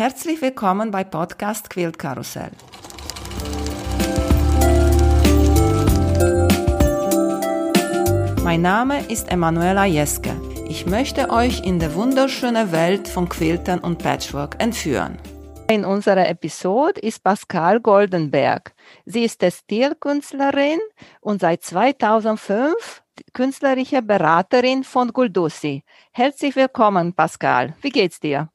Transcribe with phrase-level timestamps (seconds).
[0.00, 2.52] Herzlich willkommen bei Podcast Quilt Karussell.
[8.42, 10.30] Mein Name ist Emanuela Jeske.
[10.70, 15.18] Ich möchte euch in die wunderschöne Welt von Quiltern und Patchwork entführen.
[15.68, 18.72] In unserer Episode ist Pascal Goldenberg.
[19.04, 20.80] Sie ist Textilkünstlerin
[21.20, 23.02] und seit 2005
[23.34, 25.84] künstlerische Beraterin von Guldussi.
[26.12, 27.74] Herzlich willkommen, Pascal.
[27.82, 28.48] Wie geht's dir?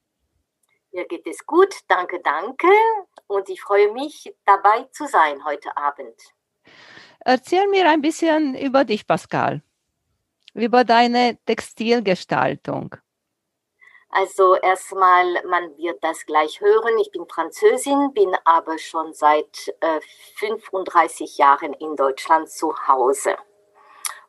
[0.96, 2.70] Mir geht es gut, danke, danke.
[3.28, 6.16] Und ich freue mich, dabei zu sein heute Abend.
[7.20, 9.62] Erzähl mir ein bisschen über dich, Pascal,
[10.54, 12.96] über deine Textilgestaltung.
[14.08, 16.98] Also erstmal, man wird das gleich hören.
[17.02, 20.00] Ich bin Französin, bin aber schon seit äh,
[20.38, 23.36] 35 Jahren in Deutschland zu Hause.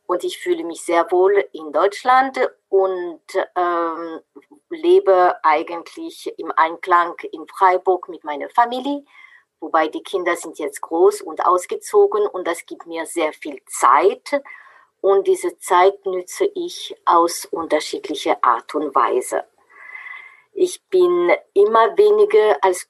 [0.07, 2.39] Und ich fühle mich sehr wohl in Deutschland
[2.69, 3.21] und
[3.57, 4.21] ähm,
[4.71, 9.05] lebe eigentlich im Einklang in Freiburg mit meiner Familie.
[9.61, 14.43] Wobei die Kinder sind jetzt groß und ausgezogen und das gibt mir sehr viel Zeit.
[15.01, 19.45] Und diese Zeit nütze ich aus unterschiedlicher Art und Weise.
[20.59, 22.89] Ich bin immer weniger als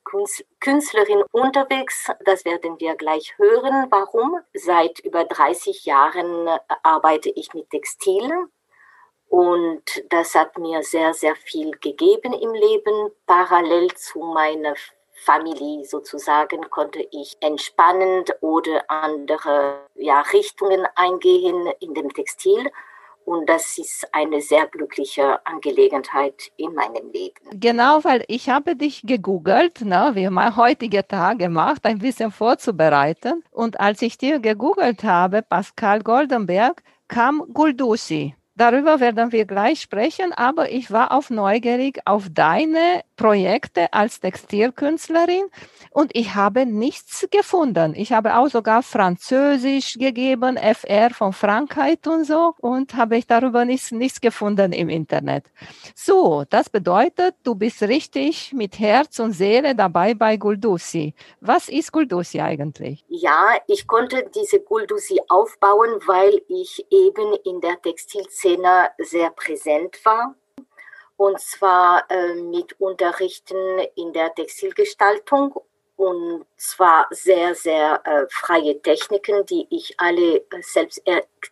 [0.61, 2.09] Künstlerin unterwegs.
[2.25, 3.89] Das werden wir gleich hören.
[3.91, 4.39] Warum?
[4.55, 6.48] Seit über 30 Jahren
[6.84, 8.31] arbeite ich mit Textil.
[9.28, 13.11] Und das hat mir sehr, sehr viel gegeben im Leben.
[13.27, 14.77] Parallel zu meiner
[15.25, 22.70] Familie sozusagen konnte ich entspannend oder andere ja, Richtungen eingehen in dem Textil.
[23.27, 27.35] Und das ist eine sehr glückliche Angelegenheit in meinem Leben.
[27.51, 33.43] Genau, weil ich habe dich gegoogelt, ne, wie mein heutiger Tag gemacht, ein bisschen vorzubereiten.
[33.51, 38.37] Und als ich dir gegoogelt habe, Pascal Goldenberg, kam Guldusi.
[38.59, 45.45] Darüber werden wir gleich sprechen, aber ich war auch neugierig auf deine Projekte als Textilkünstlerin
[45.91, 47.95] und ich habe nichts gefunden.
[47.95, 53.67] Ich habe auch sogar Französisch gegeben, FR von Frankreich und so und habe ich darüber
[53.67, 55.44] nichts, nichts gefunden im Internet.
[55.94, 61.15] So, das bedeutet, du bist richtig mit Herz und Seele dabei bei Guldusi.
[61.43, 63.05] Was ist Guldusi eigentlich?
[63.09, 70.05] Ja, ich konnte diese Guldusi aufbauen, weil ich eben in der Textilszene Szene sehr präsent
[70.05, 70.37] war.
[71.17, 75.55] Und zwar äh, mit Unterrichten in der Textilgestaltung
[75.97, 81.03] und zwar sehr, sehr äh, freie Techniken, die ich alle äh, selbst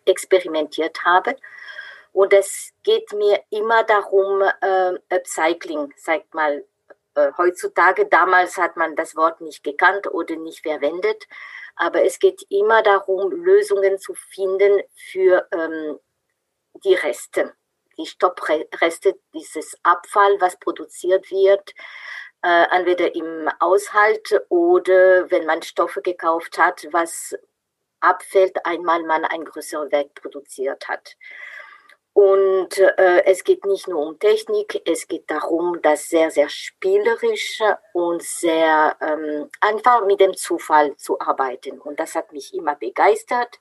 [0.05, 1.35] experimentiert habe.
[2.13, 6.63] Und es geht mir immer darum, äh, Upcycling, sagt mal,
[7.15, 11.27] äh, heutzutage, damals hat man das Wort nicht gekannt oder nicht verwendet,
[11.75, 15.99] aber es geht immer darum, Lösungen zu finden für ähm,
[16.83, 17.53] die Reste,
[17.97, 21.73] die Stoppreste, dieses Abfall, was produziert wird,
[22.43, 27.35] äh, entweder im Aushalt oder wenn man Stoffe gekauft hat, was
[27.99, 31.15] abfällt, einmal man ein größeres Werk produziert hat.
[32.13, 37.61] Und äh, es geht nicht nur um Technik, es geht darum, das sehr, sehr spielerisch
[37.91, 41.81] und sehr ähm, einfach mit dem Zufall zu arbeiten.
[41.81, 43.59] Und das hat mich immer begeistert.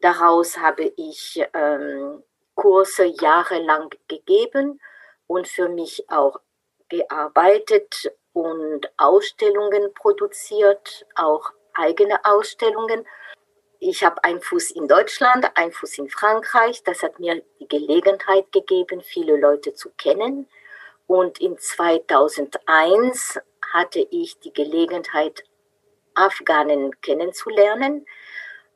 [0.00, 2.22] Daraus habe ich ähm,
[2.62, 4.80] Kurse jahrelang gegeben
[5.26, 6.38] und für mich auch
[6.88, 13.04] gearbeitet und Ausstellungen produziert, auch eigene Ausstellungen.
[13.80, 16.84] Ich habe einen Fuß in Deutschland, einen Fuß in Frankreich.
[16.84, 20.48] Das hat mir die Gelegenheit gegeben, viele Leute zu kennen.
[21.08, 23.40] Und in 2001
[23.72, 25.42] hatte ich die Gelegenheit,
[26.14, 28.06] Afghanen kennenzulernen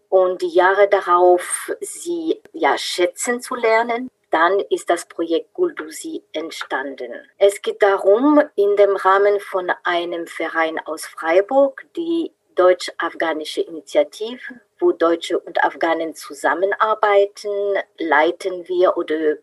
[0.08, 4.10] und die Jahre darauf sie ja schätzen zu lernen.
[4.30, 7.12] Dann ist das Projekt Guldusi entstanden.
[7.38, 14.92] Es geht darum, in dem Rahmen von einem Verein aus Freiburg, die Deutsch-Afghanische Initiative, wo
[14.92, 17.50] Deutsche und Afghanen zusammenarbeiten,
[17.98, 19.36] leiten wir oder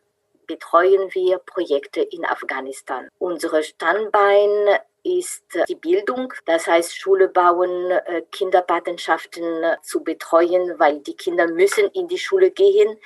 [0.47, 3.07] betreuen wir Projekte in Afghanistan.
[3.19, 10.99] Unsere Standbein ist die Bildung, das heißt Schule bauen, äh, Kinderpatenschaften äh, zu betreuen, weil
[10.99, 12.97] die Kinder müssen in die Schule gehen.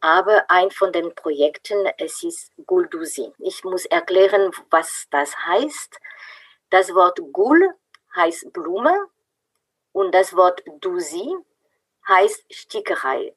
[0.00, 3.32] Aber ein von den Projekten, es ist Guldusi.
[3.38, 5.98] Ich muss erklären, was das heißt.
[6.70, 7.70] Das Wort Gul
[8.14, 9.08] heißt Blume
[9.92, 11.34] und das Wort Dusi
[12.08, 13.34] heißt Stickerei.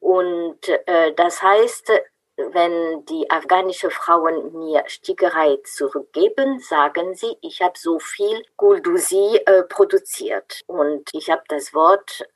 [0.00, 1.90] Und äh, das heißt,
[2.36, 9.62] wenn die afghanischen Frauen mir Stickerei zurückgeben, sagen sie, ich habe so viel Guldusi äh,
[9.62, 10.62] produziert.
[10.66, 12.26] Und ich habe das Wort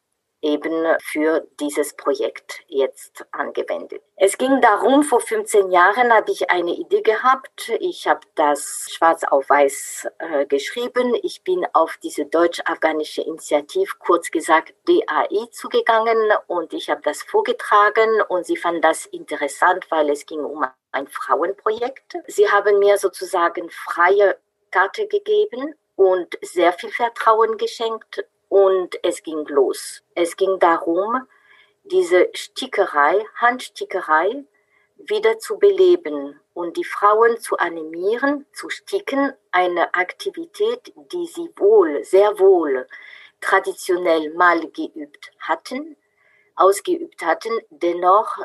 [0.42, 4.02] eben für dieses Projekt jetzt angewendet.
[4.16, 7.70] Es ging darum, vor 15 Jahren habe ich eine Idee gehabt.
[7.80, 11.14] Ich habe das schwarz auf weiß äh, geschrieben.
[11.22, 18.22] Ich bin auf diese deutsch-afghanische Initiative, kurz gesagt DAI, zugegangen und ich habe das vorgetragen
[18.28, 22.16] und sie fanden das interessant, weil es ging um ein Frauenprojekt.
[22.26, 24.36] Sie haben mir sozusagen freie
[24.70, 30.02] Karte gegeben und sehr viel Vertrauen geschenkt und es ging los.
[30.14, 31.26] Es ging darum,
[31.84, 34.44] diese Stickerei, Handstickerei
[34.98, 42.04] wieder zu beleben und die Frauen zu animieren, zu sticken, eine Aktivität, die sie wohl,
[42.04, 42.86] sehr wohl
[43.40, 45.96] traditionell mal geübt hatten,
[46.56, 48.36] ausgeübt hatten, dennoch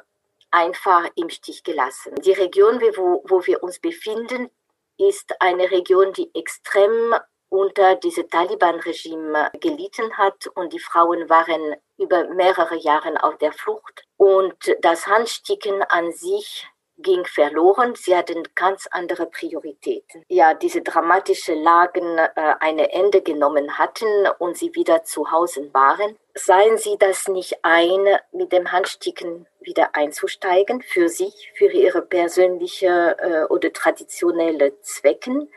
[0.51, 2.13] einfach im Stich gelassen.
[2.21, 4.49] Die Region, wo, wo wir uns befinden,
[4.97, 7.15] ist eine Region, die extrem
[7.55, 14.03] unter diesem Taliban-Regime gelitten hat und die Frauen waren über mehrere Jahre auf der Flucht.
[14.17, 16.67] Und das Handsticken an sich
[16.97, 17.93] ging verloren.
[17.95, 20.23] Sie hatten ganz andere Prioritäten.
[20.29, 24.07] Ja, diese dramatischen Lagen äh, eine Ende genommen hatten
[24.39, 26.17] und sie wieder zu Hause waren.
[26.33, 33.17] Seien Sie das nicht ein, mit dem Handsticken wieder einzusteigen für sich, für Ihre persönliche
[33.19, 35.49] äh, oder traditionelle Zwecken.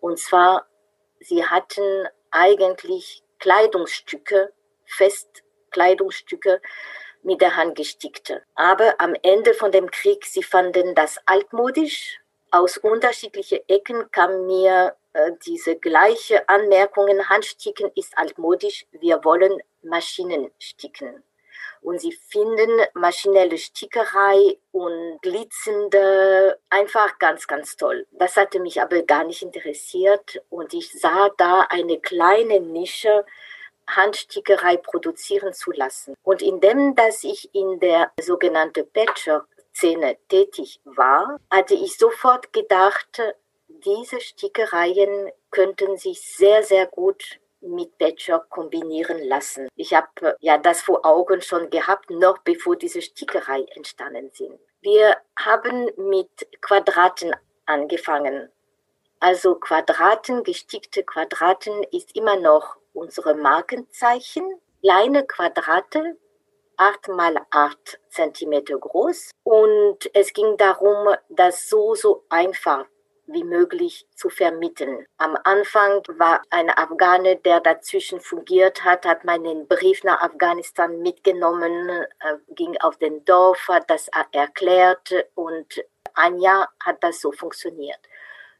[0.00, 0.66] Und zwar
[1.24, 4.52] sie hatten eigentlich Kleidungsstücke,
[4.84, 6.60] Festkleidungsstücke
[7.22, 8.42] mit der Hand gestickte.
[8.54, 12.20] Aber am Ende von dem Krieg, sie fanden das altmodisch.
[12.50, 20.50] Aus unterschiedlichen Ecken kam mir äh, diese gleiche Anmerkungen, Handsticken ist altmodisch, wir wollen Maschinen
[20.58, 21.22] sticken
[21.84, 28.06] und sie finden maschinelle Stickerei und glitzernde einfach ganz, ganz toll.
[28.12, 33.26] Das hatte mich aber gar nicht interessiert und ich sah da eine kleine Nische,
[33.86, 36.14] Handstickerei produzieren zu lassen.
[36.22, 43.20] Und indem, dass ich in der sogenannten Patchwork-Szene tätig war, hatte ich sofort gedacht,
[43.68, 49.68] diese Stickereien könnten sich sehr, sehr gut mit Patchwork kombinieren lassen.
[49.76, 54.58] Ich habe äh, ja das vor Augen schon gehabt, noch bevor diese Stickerei entstanden sind.
[54.80, 57.34] Wir haben mit Quadraten
[57.66, 58.50] angefangen.
[59.20, 64.60] Also Quadraten, gestickte Quadraten ist immer noch unsere Markenzeichen.
[64.82, 66.18] Kleine Quadrate,
[66.76, 69.30] 8 mal 8 Zentimeter groß.
[69.42, 72.84] Und es ging darum, das so, so einfach
[73.26, 75.06] wie möglich zu vermitteln.
[75.18, 81.88] Am Anfang war ein Afghane, der dazwischen fungiert hat, hat meinen Brief nach Afghanistan mitgenommen,
[81.90, 85.84] äh, ging auf den Dorf, hat das erklärt und
[86.14, 88.00] ein Jahr hat das so funktioniert.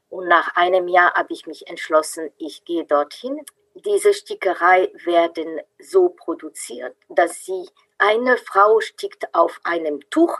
[0.09, 3.43] Und nach einem Jahr habe ich mich entschlossen, ich gehe dorthin.
[3.73, 10.39] Diese Stickerei werden so produziert, dass sie eine Frau stickt auf einem Tuch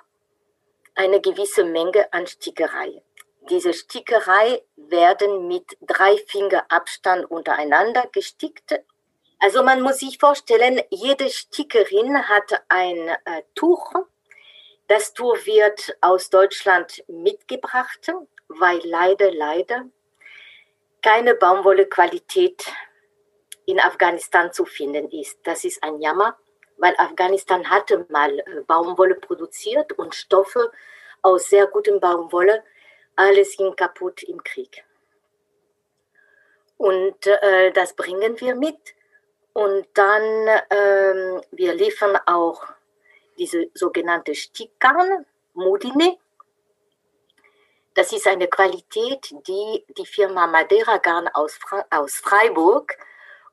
[0.96, 3.02] eine gewisse Menge an Stickerei.
[3.50, 8.80] Diese Stickerei werden mit drei Finger Abstand untereinander gestickt.
[9.40, 13.94] Also man muss sich vorstellen, jede Stickerin hat ein äh, Tuch.
[14.88, 18.12] Das Tuch wird aus Deutschland mitgebracht,
[18.48, 19.86] weil leider, leider
[21.04, 22.66] keine Baumwollequalität
[23.66, 25.38] in Afghanistan zu finden ist.
[25.44, 26.36] Das ist ein Jammer,
[26.78, 30.72] weil Afghanistan hatte mal äh, Baumwolle produziert und Stoffe
[31.22, 32.64] aus sehr gutem Baumwolle
[33.16, 34.84] alles ging kaputt im Krieg.
[36.78, 38.96] Und äh, das bringen wir mit.
[39.54, 42.66] Und dann, ähm, wir liefern auch
[43.38, 46.18] diese sogenannte Stickgarn, Modine.
[47.94, 52.98] Das ist eine Qualität, die die Firma Madeira Garn aus, Fra aus Freiburg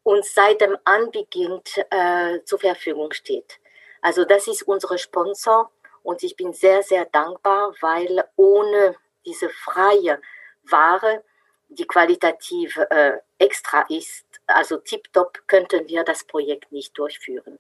[0.03, 3.61] uns seit dem Anbeginn äh, zur Verfügung steht.
[4.01, 5.71] Also das ist unser Sponsor
[6.03, 10.21] und ich bin sehr, sehr dankbar, weil ohne diese freie
[10.65, 11.25] Ware,
[11.69, 17.59] die qualitativ äh, extra ist, also tiptop, könnten wir das Projekt nicht durchführen.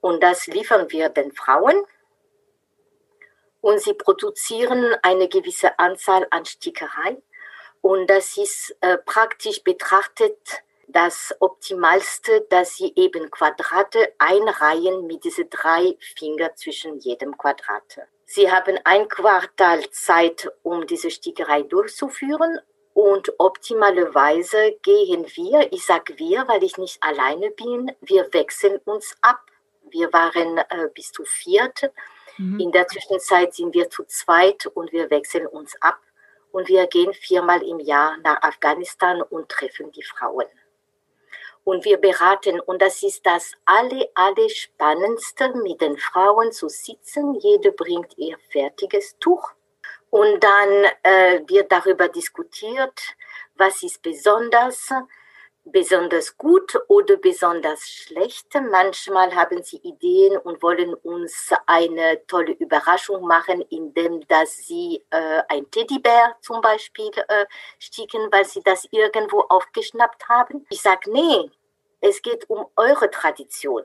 [0.00, 1.84] Und das liefern wir den Frauen
[3.60, 7.22] und sie produzieren eine gewisse Anzahl an Stickerei.
[7.80, 15.48] Und das ist äh, praktisch betrachtet das Optimalste, dass sie eben Quadrate einreihen mit diesen
[15.48, 18.00] drei Finger zwischen jedem Quadrat.
[18.34, 22.58] Sie haben ein Quartal Zeit, um diese Stickerei durchzuführen
[22.94, 29.14] und optimalerweise gehen wir, ich sage wir, weil ich nicht alleine bin, wir wechseln uns
[29.20, 29.42] ab.
[29.90, 31.92] Wir waren äh, bis zu viert.
[32.38, 32.58] Mhm.
[32.58, 36.00] In der Zwischenzeit sind wir zu zweit und wir wechseln uns ab.
[36.52, 40.46] Und wir gehen viermal im Jahr nach Afghanistan und treffen die Frauen.
[41.64, 42.60] Und wir beraten.
[42.60, 47.34] Und das ist das alle, alle Spannendste, mit den Frauen zu sitzen.
[47.34, 49.52] Jede bringt ihr fertiges Tuch.
[50.10, 53.00] Und dann äh, wird darüber diskutiert,
[53.54, 54.90] was ist besonders,
[55.64, 58.48] besonders gut oder besonders schlecht.
[58.70, 65.42] Manchmal haben sie Ideen und wollen uns eine tolle Überraschung machen, indem dass sie äh,
[65.48, 67.46] ein Teddybär zum Beispiel äh,
[67.78, 70.66] sticken, weil sie das irgendwo aufgeschnappt haben.
[70.70, 71.50] Ich sage, nee,
[72.00, 73.84] es geht um eure Tradition.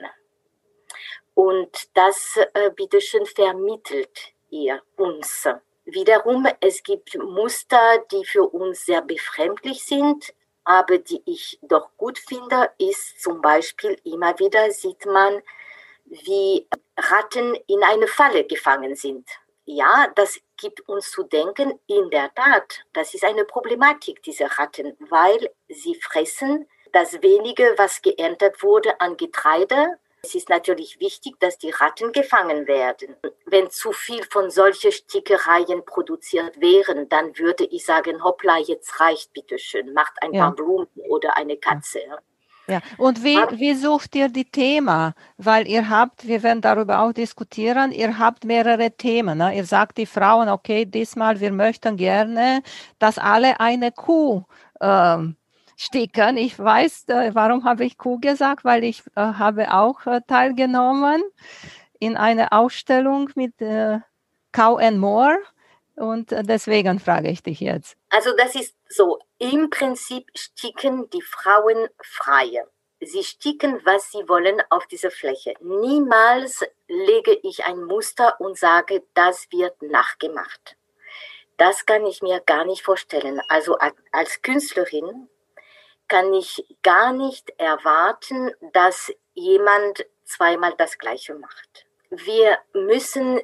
[1.36, 5.48] Und das, äh, bitteschön, vermittelt ihr uns.
[5.86, 10.34] Wiederum, es gibt Muster, die für uns sehr befremdlich sind,
[10.68, 15.42] aber die ich doch gut finde, ist zum Beispiel immer wieder sieht man,
[16.04, 19.30] wie Ratten in eine Falle gefangen sind.
[19.64, 24.98] Ja, das gibt uns zu denken, in der Tat, das ist eine Problematik, diese Ratten,
[25.10, 31.58] weil sie fressen das wenige, was geerntet wurde an Getreide, es ist natürlich wichtig, dass
[31.58, 33.16] die Ratten gefangen werden.
[33.46, 39.32] Wenn zu viel von solchen Stickereien produziert wären, dann würde ich sagen, hoppla, jetzt reicht,
[39.34, 40.46] bitteschön, macht ein ja.
[40.46, 42.00] paar Blumen oder eine Katze.
[42.70, 45.14] Ja, und wie, wie sucht ihr die Themen?
[45.38, 49.38] Weil ihr habt, wir werden darüber auch diskutieren, ihr habt mehrere Themen.
[49.38, 49.56] Ne?
[49.56, 52.62] Ihr sagt die Frauen, okay, diesmal, wir möchten gerne,
[53.00, 54.44] dass alle eine Kuh
[54.82, 55.38] ähm,
[55.78, 56.36] stickern.
[56.36, 61.24] Ich weiß, äh, warum habe ich Kuh gesagt, weil ich äh, habe auch äh, teilgenommen
[62.00, 64.00] in einer Ausstellung mit äh,
[64.52, 65.38] Cow and More
[65.96, 67.96] und äh, deswegen frage ich dich jetzt.
[68.10, 72.64] Also das ist so, im Prinzip sticken die Frauen frei.
[73.00, 75.54] Sie sticken, was sie wollen auf dieser Fläche.
[75.62, 80.76] Niemals lege ich ein Muster und sage, das wird nachgemacht.
[81.58, 83.40] Das kann ich mir gar nicht vorstellen.
[83.48, 83.78] Also
[84.12, 85.28] als Künstlerin
[86.08, 91.86] kann ich gar nicht erwarten, dass jemand zweimal das Gleiche macht.
[92.10, 93.42] Wir müssen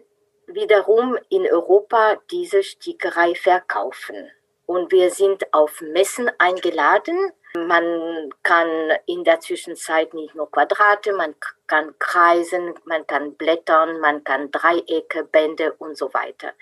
[0.47, 4.31] wiederum in Europa diese Stickerei verkaufen.
[4.65, 7.31] Und wir sind auf Messen eingeladen.
[7.55, 8.67] Man kann
[9.05, 11.35] in der Zwischenzeit nicht nur Quadrate, man
[11.67, 16.53] kann Kreisen, man kann Blättern, man kann Dreiecke, Bände und so weiter.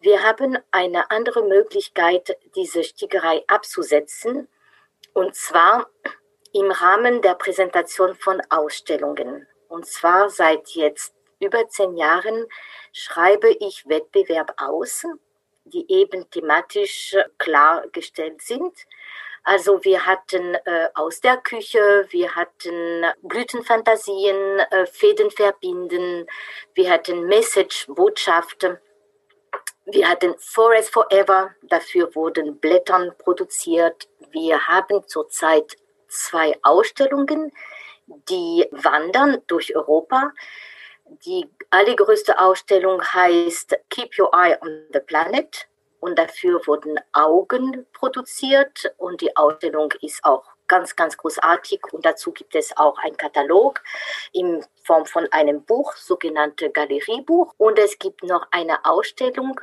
[0.00, 4.48] Wir haben eine andere Möglichkeit, diese Stickerei abzusetzen.
[5.14, 5.88] Und zwar
[6.52, 9.46] im Rahmen der Präsentation von Ausstellungen.
[9.68, 12.46] Und zwar seit jetzt über zehn Jahren
[12.92, 15.04] schreibe ich Wettbewerb aus,
[15.64, 18.76] die eben thematisch klargestellt sind.
[19.44, 26.26] Also wir hatten äh, aus der Küche, wir hatten Blütenfantasien, äh, Fäden verbinden,
[26.74, 28.78] wir hatten Message, Botschaften.
[29.84, 34.08] Wir hatten Forest Forever, dafür wurden Blättern produziert.
[34.30, 37.52] Wir haben zurzeit zwei Ausstellungen,
[38.06, 40.30] die wandern durch Europa.
[41.26, 45.66] Die allergrößte Ausstellung heißt Keep Your Eye on the Planet
[45.98, 51.80] und dafür wurden Augen produziert und die Ausstellung ist auch ganz, ganz großartig.
[51.92, 53.82] Und dazu gibt es auch einen Katalog
[54.32, 57.54] in Form von einem Buch, sogenannte Galeriebuch.
[57.58, 59.58] Und es gibt noch eine Ausstellung,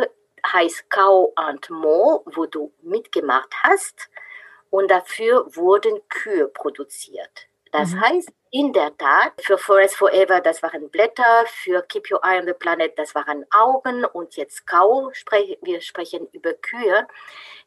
[0.45, 4.09] heißt Cow and More, wo du mitgemacht hast.
[4.69, 7.47] Und dafür wurden Kühe produziert.
[7.71, 8.01] Das mhm.
[8.01, 12.47] heißt, in der Tat, für Forest Forever, das waren Blätter, für Keep Your Eye on
[12.47, 15.11] the Planet, das waren Augen und jetzt Kau,
[15.61, 17.07] wir sprechen über Kühe.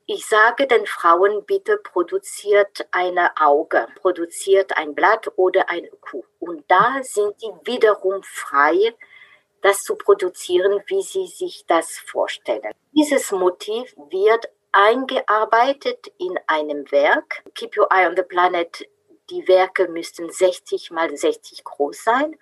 [0.06, 6.24] Ich sage den Frauen, bitte produziert eine Auge, produziert ein Blatt oder eine Kuh.
[6.40, 8.94] Und da sind die wiederum frei,
[9.62, 12.72] das zu produzieren, wie sie sich das vorstellen.
[12.92, 17.44] Dieses Motiv wird eingearbeitet in einem Werk.
[17.54, 18.88] Keep Your Eye on the Planet
[19.32, 22.36] die Werke müssten 60 mal 60 groß sein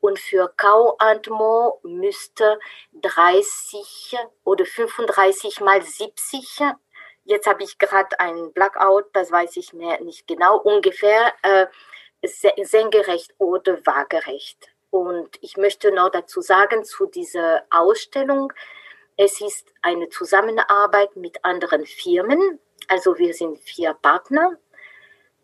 [0.00, 2.58] und für Kau and Mo müsste
[2.94, 6.60] 30 oder 35 mal 70.
[7.24, 11.66] Jetzt habe ich gerade einen Blackout, das weiß ich mehr nicht genau, ungefähr äh,
[12.64, 14.68] senkrecht oder waagerecht.
[14.90, 18.52] Und ich möchte noch dazu sagen, zu dieser Ausstellung,
[19.16, 22.58] es ist eine Zusammenarbeit mit anderen Firmen.
[22.88, 24.58] Also wir sind vier Partner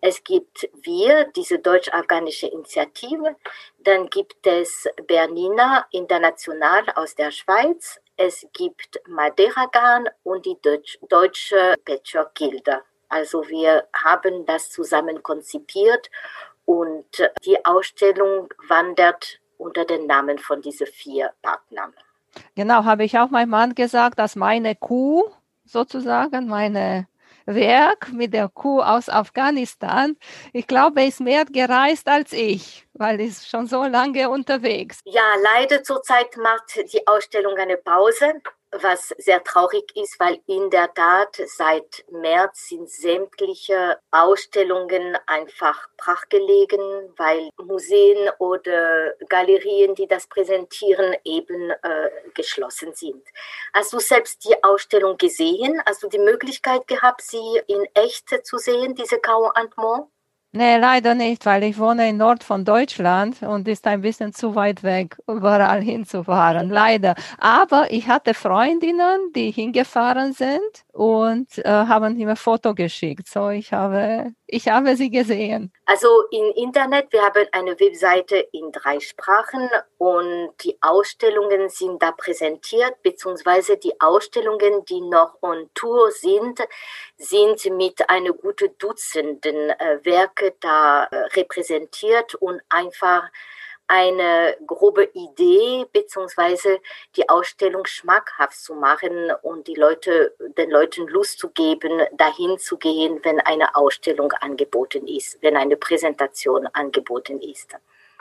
[0.00, 3.36] es gibt wir, diese deutsch-afghanische Initiative.
[3.78, 8.00] Dann gibt es Bernina International aus der Schweiz.
[8.16, 12.82] Es gibt Madeira Garn und die Deutsch, deutsche Patchwork Gilde.
[13.08, 16.10] Also wir haben das zusammen konzipiert
[16.64, 17.06] und
[17.44, 21.92] die Ausstellung wandert unter den Namen von diesen vier Partnern.
[22.54, 25.24] Genau, habe ich auch meinem Mann gesagt, dass meine Kuh
[25.64, 27.08] sozusagen, meine
[27.48, 30.16] Werk mit der Kuh aus Afghanistan.
[30.52, 35.00] Ich glaube, er ist mehr gereist als ich, weil er ist schon so lange unterwegs.
[35.04, 38.34] Ja, leider zurzeit macht die Ausstellung eine Pause
[38.72, 46.80] was sehr traurig ist, weil in der Tat seit März sind sämtliche Ausstellungen einfach brachgelegen,
[47.16, 53.24] weil Museen oder Galerien, die das präsentieren, eben äh, geschlossen sind.
[53.72, 55.82] Hast du selbst die Ausstellung gesehen?
[55.86, 60.08] Hast du die Möglichkeit gehabt, sie in echt zu sehen, diese Cao Antmont?
[60.52, 64.54] Nee, leider nicht, weil ich wohne in Nord von Deutschland und ist ein bisschen zu
[64.54, 66.70] weit weg, überall hinzufahren.
[66.70, 67.14] Leider.
[67.38, 73.28] Aber ich hatte Freundinnen, die hingefahren sind und äh, haben mir ein Foto geschickt.
[73.28, 75.70] So, ich habe ich habe sie gesehen.
[75.84, 82.12] Also im Internet, wir haben eine Webseite in drei Sprachen und die Ausstellungen sind da
[82.12, 86.60] präsentiert, beziehungsweise die Ausstellungen, die noch on Tour sind,
[87.16, 93.28] sind mit einer guten Dutzenden äh, Werke da äh, repräsentiert und einfach
[93.88, 96.78] eine grobe Idee beziehungsweise
[97.16, 102.76] die Ausstellung schmackhaft zu machen und die Leute, den Leuten Lust zu geben, dahin zu
[102.76, 107.74] gehen, wenn eine Ausstellung angeboten ist, wenn eine Präsentation angeboten ist.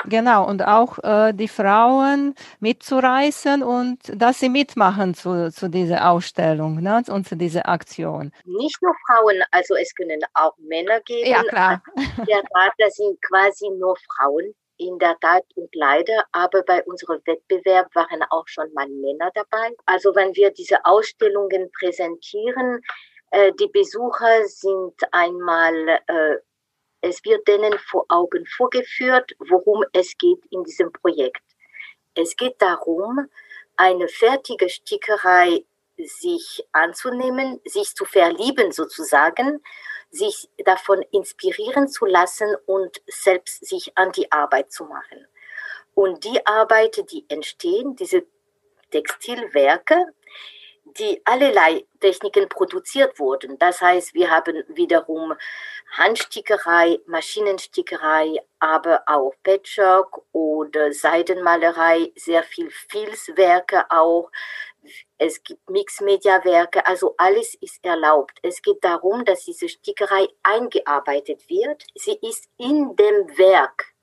[0.06, 6.82] Genau, und auch äh, die Frauen mitzureißen und dass sie mitmachen zu, zu dieser Ausstellung
[6.82, 8.32] ne, und zu dieser Aktion.
[8.46, 11.30] Nicht nur Frauen, also es können auch Männer geben.
[11.30, 11.82] Ja, klar.
[12.28, 17.94] Der Radler sind quasi nur Frauen, in der Tat und leider, aber bei unserem Wettbewerb
[17.96, 19.72] waren auch schon mal Männer dabei.
[19.86, 22.82] Also wenn wir diese Ausstellungen präsentieren,
[23.32, 25.74] äh, die Besucher sind einmal,
[26.08, 26.38] äh,
[27.08, 31.44] es wird denen vor Augen vorgeführt, worum es geht in diesem Projekt.
[32.14, 33.28] Es geht darum,
[33.76, 35.64] eine fertige Stickerei
[35.98, 39.62] sich anzunehmen, sich zu verlieben sozusagen
[40.10, 45.28] sich davon inspirieren zu lassen und selbst sich an die Arbeit zu machen.
[45.94, 48.24] Und die Arbeiten, die entstehen, diese
[48.92, 50.14] Textilwerke,
[50.86, 53.58] die allerlei Techniken produziert wurden.
[53.58, 55.34] Das heißt, wir haben wiederum
[55.92, 64.30] Handstickerei, Maschinenstickerei, aber auch Patchwork oder Seidenmalerei, sehr viel Filzwerke auch,
[65.18, 68.38] es gibt Mixmedia-Werke, also alles ist erlaubt.
[68.42, 71.84] Es geht darum, dass diese Stickerei eingearbeitet wird.
[71.96, 73.94] Sie ist in dem Werk,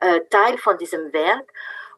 [0.00, 1.52] äh, Teil von diesem Werk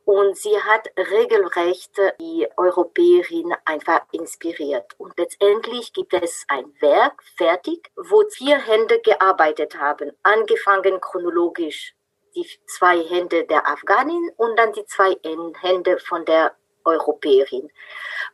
[0.05, 4.95] und sie hat regelrecht die Europäerin einfach inspiriert.
[4.99, 11.95] Und letztendlich gibt es ein Werk fertig, wo vier Hände gearbeitet haben, angefangen chronologisch
[12.35, 15.17] die zwei Hände der Afghanin und dann die zwei
[15.61, 17.71] Hände von der Europäerin.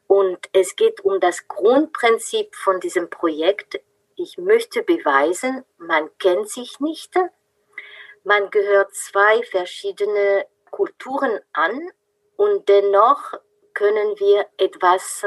[0.06, 3.80] Und es geht um das Grundprinzip von diesem Projekt.
[4.16, 7.14] Ich möchte beweisen, man kennt sich nicht.
[8.24, 11.90] Man gehört zwei verschiedene Kulturen an
[12.36, 13.34] und dennoch
[13.74, 15.26] können wir etwas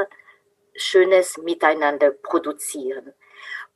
[0.74, 3.12] Schönes miteinander produzieren.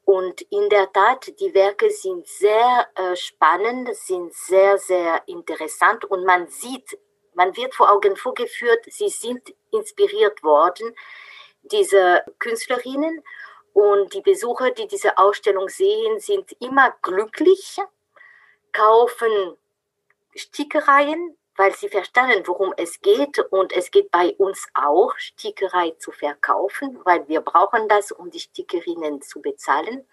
[0.05, 6.25] Und in der Tat, die Werke sind sehr äh, spannend, sind sehr, sehr interessant und
[6.25, 6.99] man sieht
[7.39, 10.93] man wird vor Augen vorgeführt, sie sind inspiriert worden,
[11.63, 13.23] diese Künstlerinnen.
[13.73, 17.79] Und die Besucher, die diese Ausstellung sehen, sind immer glücklich,
[18.73, 19.57] kaufen
[20.35, 23.39] Stickereien, weil sie verstanden, worum es geht.
[23.51, 28.41] Und es geht bei uns auch, Stickerei zu verkaufen, weil wir brauchen das, um die
[28.41, 30.07] Stickerinnen zu bezahlen.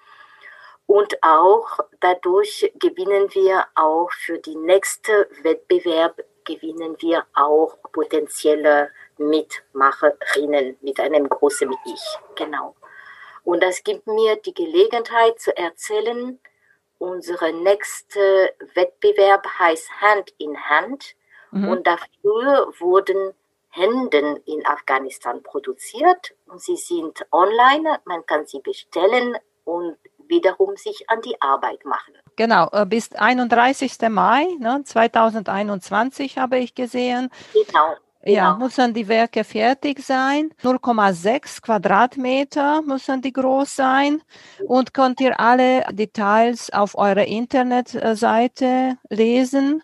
[0.88, 10.78] Und auch dadurch gewinnen wir auch für die nächste Wettbewerb gewinnen wir auch potenzielle Mitmacherinnen
[10.82, 12.20] mit einem großen Ich.
[12.36, 12.76] Genau.
[13.44, 16.40] Und das gibt mir die Gelegenheit zu erzählen,
[16.98, 21.16] unser nächster Wettbewerb heißt Hand in Hand.
[21.52, 21.70] Mhm.
[21.70, 23.34] Und dafür wurden
[23.70, 28.00] Händen in Afghanistan produziert und sie sind online.
[28.06, 32.14] Man kann sie bestellen und wiederum sich an die Arbeit machen.
[32.36, 34.10] Genau, äh, bis 31.
[34.10, 37.30] Mai ne, 2021 habe ich gesehen.
[37.54, 37.96] Genau.
[38.28, 38.66] Ja, genau.
[38.66, 40.50] müssen die Werke fertig sein.
[40.64, 44.24] 0,6 Quadratmeter müssen die groß sein.
[44.66, 49.84] Und könnt ihr alle Details auf eurer Internetseite lesen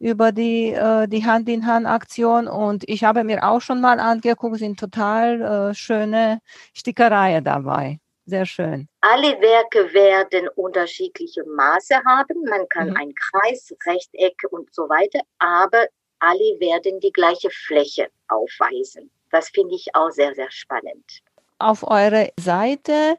[0.00, 2.48] über die, äh, die Hand-in-Hand-Aktion.
[2.48, 6.40] Und ich habe mir auch schon mal angeguckt, sind total äh, schöne
[6.74, 8.00] Stickereien dabei.
[8.24, 8.88] Sehr schön.
[9.02, 12.42] Alle Werke werden unterschiedliche Maße haben.
[12.50, 12.96] Man kann mhm.
[12.96, 15.86] ein Kreis, Rechteck und so weiter, aber
[16.18, 19.10] alle werden die gleiche Fläche aufweisen.
[19.30, 21.22] Das finde ich auch sehr, sehr spannend.
[21.58, 23.18] Auf eurer Seite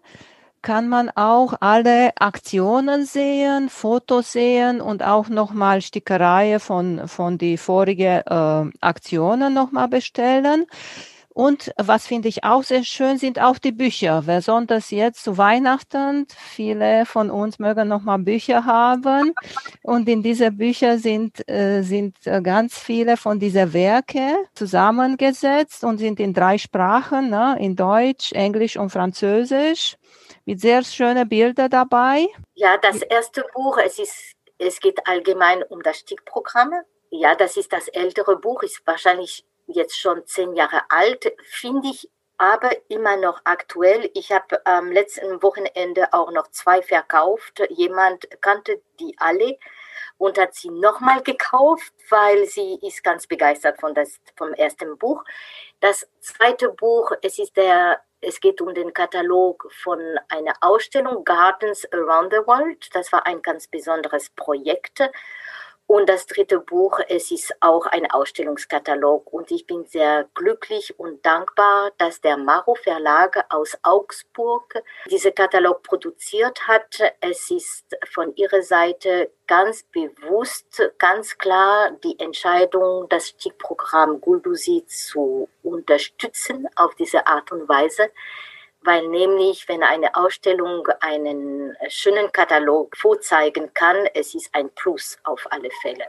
[0.61, 7.57] kann man auch alle Aktionen sehen, Fotos sehen und auch nochmal Stickerei von, von die
[7.57, 10.65] vorigen äh, Aktionen nochmal bestellen.
[11.37, 14.23] Und was finde ich auch sehr schön, sind auch die Bücher.
[14.25, 16.25] Besonders jetzt zu Weihnachten.
[16.35, 19.35] Viele von uns mögen nochmal Bücher haben.
[19.83, 25.99] Und in diese Bücher sind, äh, sind äh, ganz viele von diesen Werke zusammengesetzt und
[25.99, 27.55] sind in drei Sprachen, ne?
[27.59, 29.95] in Deutsch, Englisch und Französisch,
[30.45, 32.29] mit sehr schönen Bildern dabei.
[32.55, 36.73] Ja, das erste Buch, es ist, es geht allgemein um das Stickprogramm.
[37.11, 42.09] Ja, das ist das ältere Buch, ist wahrscheinlich jetzt schon zehn Jahre alt, finde ich
[42.37, 44.09] aber immer noch aktuell.
[44.13, 47.63] Ich habe am letzten Wochenende auch noch zwei verkauft.
[47.69, 49.57] Jemand kannte die alle
[50.17, 55.23] und hat sie nochmal gekauft, weil sie ist ganz begeistert von das, vom ersten Buch.
[55.79, 59.99] Das zweite Buch, es ist der, es geht um den Katalog von
[60.29, 62.89] einer Ausstellung Gardens Around the World.
[62.93, 65.01] Das war ein ganz besonderes Projekt
[65.87, 71.25] und das dritte Buch, es ist auch ein Ausstellungskatalog und ich bin sehr glücklich und
[71.25, 76.99] dankbar, dass der Maro Verlag aus Augsburg diese Katalog produziert hat.
[77.21, 85.47] Es ist von ihrer Seite ganz bewusst, ganz klar die Entscheidung, das Stickprogramm Guldusi zu
[85.63, 88.11] unterstützen auf diese Art und Weise
[88.81, 95.45] weil nämlich, wenn eine Ausstellung einen schönen Katalog vorzeigen kann, es ist ein Plus auf
[95.49, 96.05] alle Fälle.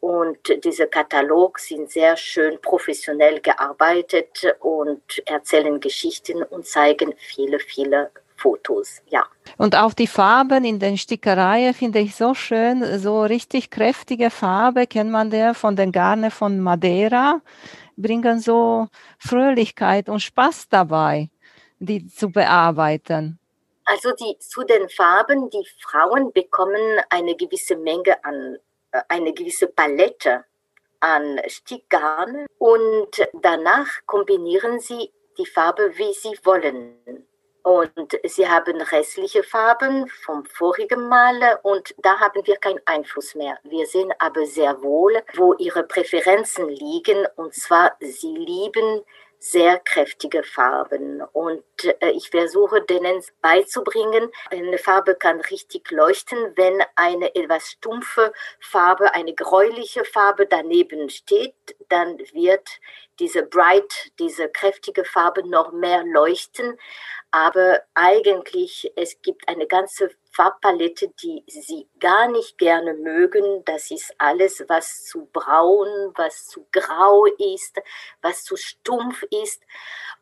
[0.00, 8.10] Und diese Kataloge sind sehr schön professionell gearbeitet und erzählen Geschichten und zeigen viele, viele
[8.34, 9.24] Fotos, ja.
[9.58, 14.88] Und auch die Farben in den Stickereien finde ich so schön, so richtig kräftige Farbe,
[14.88, 17.40] kennt man der von den Garne von Madeira,
[17.96, 18.88] bringen so
[19.20, 21.28] Fröhlichkeit und Spaß dabei
[21.82, 23.38] die zu bearbeiten?
[23.84, 28.58] Also die, zu den Farben, die Frauen bekommen eine gewisse Menge an,
[28.92, 30.44] äh, eine gewisse Palette
[31.00, 37.26] an Stickgarn und danach kombinieren sie die Farbe, wie sie wollen.
[37.64, 43.58] Und sie haben restliche Farben vom vorigen Mal und da haben wir keinen Einfluss mehr.
[43.62, 47.24] Wir sehen aber sehr wohl, wo ihre Präferenzen liegen.
[47.36, 49.02] Und zwar, sie lieben
[49.42, 51.20] sehr kräftige Farben.
[51.32, 51.64] Und
[52.00, 59.12] äh, ich versuche denen beizubringen, eine Farbe kann richtig leuchten, wenn eine etwas stumpfe Farbe,
[59.14, 61.54] eine gräuliche Farbe daneben steht,
[61.88, 62.68] dann wird
[63.18, 66.78] diese bright, diese kräftige Farbe noch mehr leuchten.
[67.32, 73.64] Aber eigentlich, es gibt eine ganze Farbpalette, die sie gar nicht gerne mögen.
[73.64, 77.80] Das ist alles, was zu braun, was zu grau ist,
[78.22, 79.62] was zu stumpf ist.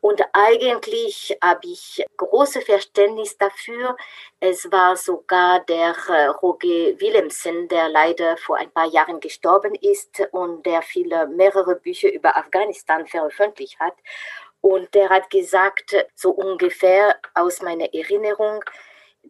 [0.01, 3.95] Und eigentlich habe ich große Verständnis dafür.
[4.39, 10.21] Es war sogar der äh, Roger Willemsen, der leider vor ein paar Jahren gestorben ist
[10.31, 13.93] und der viele mehrere Bücher über Afghanistan veröffentlicht hat.
[14.59, 18.63] Und der hat gesagt, so ungefähr aus meiner Erinnerung,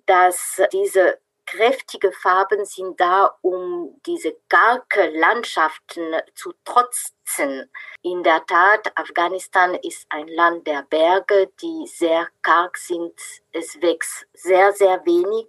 [0.05, 7.69] dass diese kräftige Farben sind da, um diese karge Landschaften zu trotzen.
[8.03, 13.13] In der Tat, Afghanistan ist ein Land der Berge, die sehr karg sind.
[13.51, 15.47] Es wächst sehr, sehr wenig.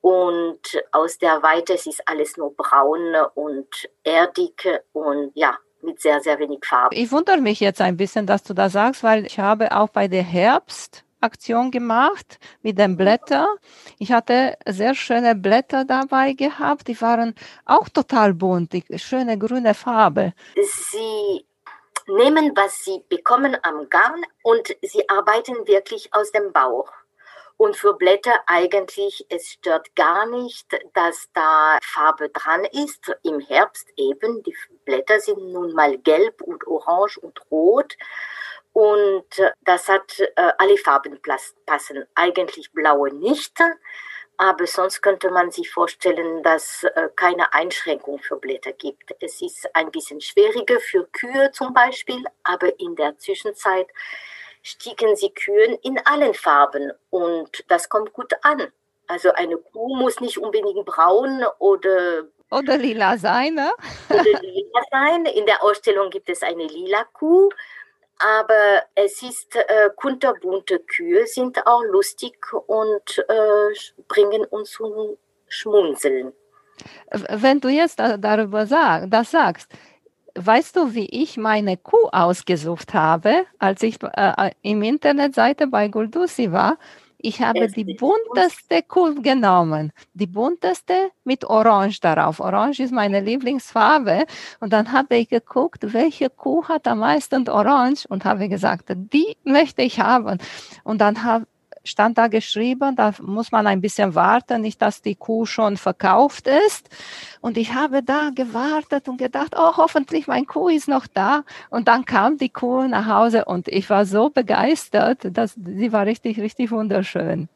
[0.00, 3.68] Und aus der Weite ist alles nur braun und
[4.02, 6.94] erdig und ja, mit sehr, sehr wenig Farbe.
[6.96, 10.08] Ich wundere mich jetzt ein bisschen, dass du das sagst, weil ich habe auch bei
[10.08, 13.46] der Herbst Aktion gemacht mit den Blättern.
[13.98, 16.88] Ich hatte sehr schöne Blätter dabei gehabt.
[16.88, 20.32] Die waren auch total bunt, die schöne grüne Farbe.
[20.56, 21.46] Sie
[22.06, 26.90] nehmen, was sie bekommen am Garn und sie arbeiten wirklich aus dem Bauch.
[27.56, 33.14] Und für Blätter eigentlich, es stört gar nicht, dass da Farbe dran ist.
[33.22, 37.96] Im Herbst eben, die Blätter sind nun mal gelb und orange und rot.
[38.72, 39.26] Und
[39.62, 41.20] das hat äh, alle Farben
[41.66, 42.06] passen.
[42.14, 43.58] Eigentlich blaue nicht,
[44.38, 49.14] aber sonst könnte man sich vorstellen, dass äh, keine Einschränkung für Blätter gibt.
[49.20, 53.86] Es ist ein bisschen schwieriger für Kühe zum Beispiel, aber in der Zwischenzeit
[54.62, 58.72] stiegen sie Kühen in allen Farben und das kommt gut an.
[59.06, 63.72] Also eine Kuh muss nicht unbedingt braun oder oder lila sein, ne?
[64.10, 65.26] oder lila sein.
[65.26, 67.48] In der Ausstellung gibt es eine lila Kuh
[68.18, 75.16] aber es ist äh, kunterbunte Kühe sind auch lustig und äh, bringen uns zum
[75.48, 76.32] Schmunzeln.
[77.10, 79.70] Wenn du jetzt darüber sag, das sagst,
[80.34, 86.52] weißt du, wie ich meine Kuh ausgesucht habe, als ich äh, im Internetseite bei Guldusi
[86.52, 86.78] war?
[87.24, 89.92] Ich habe die bunteste Kuh genommen.
[90.12, 92.40] Die bunteste mit Orange darauf.
[92.40, 94.26] Orange ist meine Lieblingsfarbe.
[94.58, 99.36] Und dann habe ich geguckt, welche Kuh hat am meisten Orange und habe gesagt, die
[99.44, 100.38] möchte ich haben.
[100.82, 101.46] Und dann habe
[101.84, 106.46] stand da geschrieben, da muss man ein bisschen warten, nicht, dass die Kuh schon verkauft
[106.46, 106.88] ist.
[107.40, 111.44] Und ich habe da gewartet und gedacht, oh, hoffentlich mein Kuh ist noch da.
[111.70, 116.06] Und dann kam die Kuh nach Hause und ich war so begeistert, dass sie war
[116.06, 117.48] richtig, richtig wunderschön.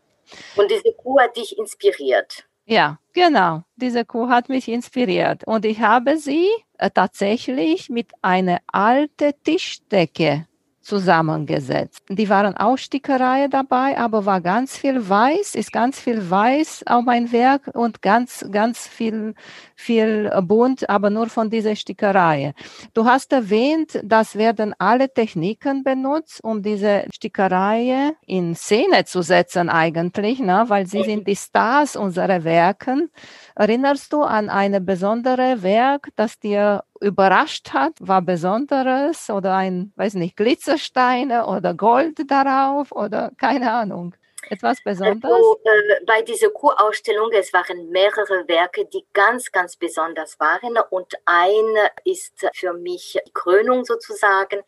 [0.57, 2.47] Und diese Kuh hat dich inspiriert.
[2.67, 3.63] Ja, genau.
[3.77, 5.45] Diese Kuh hat mich inspiriert.
[5.47, 10.47] Und ich habe sie äh, tatsächlich mit einer alten Tischdecke
[10.87, 12.03] zusammengesetzt.
[12.09, 17.05] Die waren auch Stickerei dabei, aber war ganz viel weiß, ist ganz viel weiß auf
[17.05, 19.35] mein Werk und ganz, ganz viel,
[19.75, 22.55] viel bunt, aber nur von dieser Stickerei.
[22.95, 29.69] Du hast erwähnt, das werden alle Techniken benutzt, um diese Stickerei in Szene zu setzen
[29.69, 30.67] eigentlich, ne?
[30.69, 33.11] weil sie sind die Stars unserer Werken.
[33.57, 40.15] Erinnerst du an eine besondere Werk, das dir überrascht hat, war Besonderes oder ein, weiß
[40.15, 44.15] nicht, Glitzersteine oder Gold darauf oder keine Ahnung.
[44.49, 45.35] Etwas Besonderes?
[45.35, 50.79] Also, äh, bei dieser Kurausstellung, es waren mehrere Werke, die ganz, ganz besonders waren.
[50.91, 51.65] Und ein
[52.05, 54.63] ist für mich die Krönung sozusagen.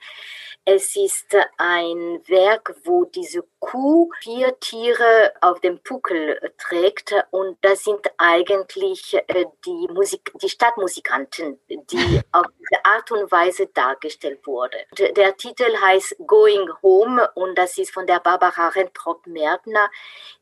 [0.70, 7.84] Es ist ein Werk, wo diese Kuh vier Tiere auf dem Puckel trägt und das
[7.84, 14.76] sind eigentlich äh, die Musik, die Stadtmusikanten, die auf diese Art und Weise dargestellt wurde.
[15.16, 19.88] Der Titel heißt Going Home und das ist von der Barbara Rentrop-Mertner,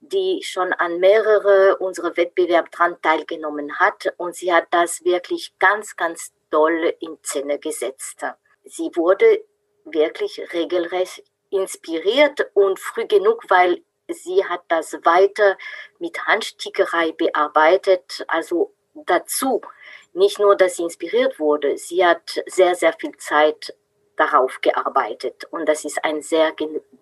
[0.00, 5.94] die schon an mehrere unserer Wettbewerbe dran teilgenommen hat und sie hat das wirklich ganz,
[5.94, 8.26] ganz toll in Szene gesetzt.
[8.64, 9.44] Sie wurde
[9.86, 15.56] wirklich regelrecht inspiriert und früh genug, weil sie hat das weiter
[15.98, 19.62] mit Handstickerei bearbeitet, also dazu.
[20.12, 23.74] Nicht nur, dass sie inspiriert wurde, sie hat sehr, sehr viel Zeit
[24.16, 25.44] darauf gearbeitet.
[25.50, 26.52] Und das ist ein sehr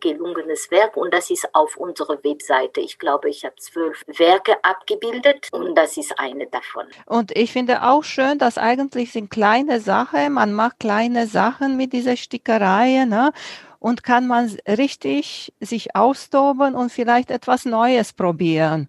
[0.01, 2.81] gelungenes Werk und das ist auf unserer Webseite.
[2.81, 6.87] Ich glaube, ich habe zwölf Werke abgebildet und das ist eine davon.
[7.07, 11.93] Und ich finde auch schön, dass eigentlich sind kleine Sachen, man macht kleine Sachen mit
[11.93, 13.33] dieser Stickerei, ne?
[13.79, 18.89] Und kann man richtig sich austoben und vielleicht etwas Neues probieren,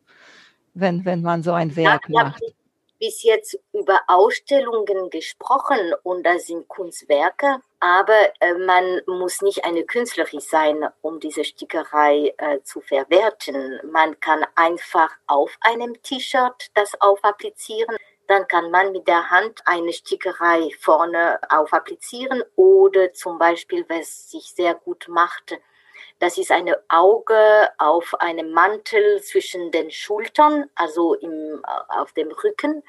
[0.73, 2.41] wenn, wenn man so ein Werk ja, macht
[2.99, 9.84] bis jetzt über Ausstellungen gesprochen und das sind Kunstwerke, aber äh, man muss nicht eine
[9.84, 13.80] Künstlerin sein, um diese Stickerei äh, zu verwerten.
[13.91, 17.95] Man kann einfach auf einem T-Shirt das aufapplizieren.
[18.26, 24.52] Dann kann man mit der Hand eine Stickerei vorne aufapplizieren oder zum Beispiel, was sich
[24.56, 25.56] sehr gut macht,
[26.19, 32.84] das ist ein Auge auf einem Mantel zwischen den Schultern, also im, auf dem Rücken.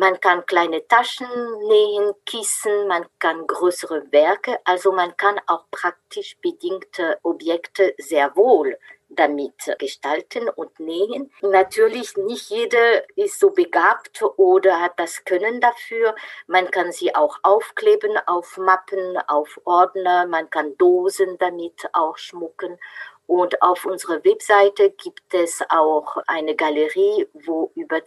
[0.00, 1.26] Man kann kleine Taschen
[1.66, 8.78] nähen, Kissen, man kann größere Werke, also man kann auch praktisch bedingte Objekte sehr wohl
[9.08, 11.32] damit gestalten und nähen.
[11.40, 16.14] Natürlich nicht jeder ist so begabt oder hat das Können dafür.
[16.46, 22.78] Man kann sie auch aufkleben auf Mappen, auf Ordner, man kann Dosen damit auch schmucken.
[23.26, 28.06] Und auf unserer Webseite gibt es auch eine Galerie, wo über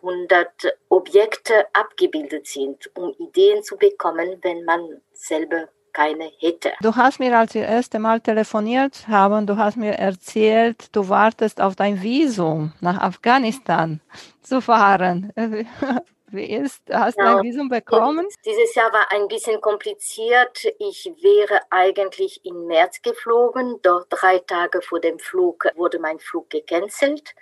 [0.00, 0.48] 200
[0.88, 6.72] Objekte abgebildet sind, um Ideen zu bekommen, wenn man selber keine hätte.
[6.80, 11.08] Du hast mir, als wir das erste Mal telefoniert haben, du hast mir erzählt, du
[11.08, 14.00] wartest auf dein Visum nach Afghanistan
[14.42, 15.32] zu fahren.
[16.30, 17.38] Wie ist, hast du ja.
[17.38, 18.28] ein Visum bekommen?
[18.44, 20.66] Dieses Jahr war ein bisschen kompliziert.
[20.78, 23.80] Ich wäre eigentlich im März geflogen.
[23.82, 27.34] Doch drei Tage vor dem Flug wurde mein Flug gecancelt.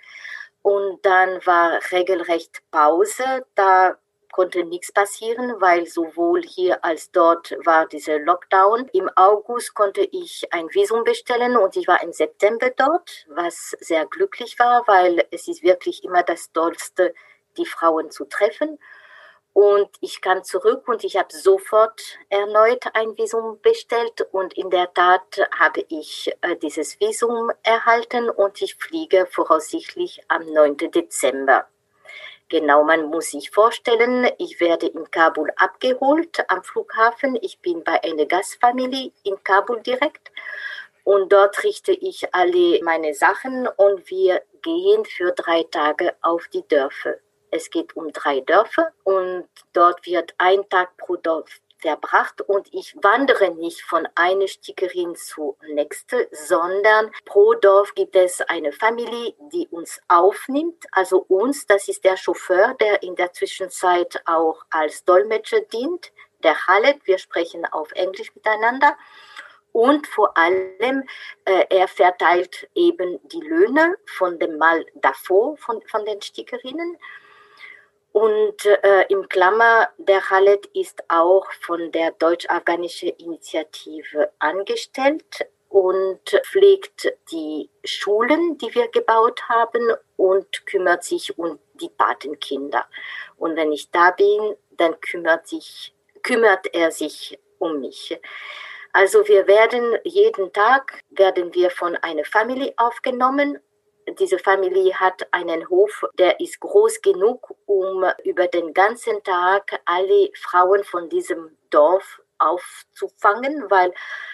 [0.61, 3.45] Und dann war regelrecht Pause.
[3.55, 3.97] Da
[4.31, 8.87] konnte nichts passieren, weil sowohl hier als dort war dieser Lockdown.
[8.93, 14.05] Im August konnte ich ein Visum bestellen und ich war im September dort, was sehr
[14.05, 17.13] glücklich war, weil es ist wirklich immer das Tollste,
[17.57, 18.77] die Frauen zu treffen.
[19.57, 24.93] Und ich kam zurück und ich habe sofort erneut ein Visum bestellt und in der
[24.93, 30.77] Tat habe ich äh, dieses Visum erhalten und ich fliege voraussichtlich am 9.
[30.91, 31.65] Dezember.
[32.49, 37.35] Genau, man muss sich vorstellen, ich werde in Kabul abgeholt am Flughafen.
[37.41, 40.31] Ich bin bei einer Gastfamilie in Kabul direkt
[41.03, 46.67] und dort richte ich alle meine Sachen und wir gehen für drei Tage auf die
[46.67, 47.15] Dörfer.
[47.51, 52.95] Es geht um drei Dörfer und dort wird ein Tag pro Dorf verbracht und ich
[53.01, 59.67] wandere nicht von einer Stickerin zur nächste, sondern pro Dorf gibt es eine Familie, die
[59.69, 60.85] uns aufnimmt.
[60.91, 66.11] Also uns, das ist der Chauffeur, der in der Zwischenzeit auch als Dolmetscher dient,
[66.43, 67.05] der Hallet.
[67.05, 68.97] Wir sprechen auf Englisch miteinander.
[69.71, 71.03] Und vor allem,
[71.45, 76.97] äh, er verteilt eben die Löhne von dem Mal davor von, von den Stickerinnen.
[78.17, 87.13] Und äh, im Klammer, der Halet ist auch von der deutsch-afghanischen Initiative angestellt und pflegt
[87.31, 92.87] die Schulen, die wir gebaut haben und kümmert sich um die Patenkinder.
[93.37, 98.19] Und wenn ich da bin, dann kümmert, sich, kümmert er sich um mich.
[98.93, 103.59] Also wir werden jeden Tag werden wir von einer Familie aufgenommen
[104.19, 110.29] diese Familie hat einen Hof, der ist groß genug, um über den ganzen Tag alle
[110.35, 113.93] Frauen von diesem Dorf aufzufangen, weil